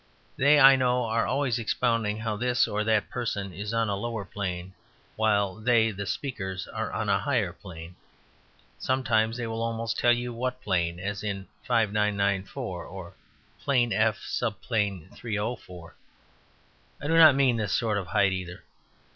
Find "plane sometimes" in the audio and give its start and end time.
7.53-9.37